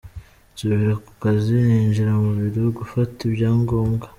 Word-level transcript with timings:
Nsubira 0.53 0.95
ku 1.05 1.11
kazi, 1.23 1.55
ninjira 1.65 2.11
mu 2.23 2.31
biro 2.37 2.63
gufata 2.79 3.17
ibyangombwa. 3.29 4.05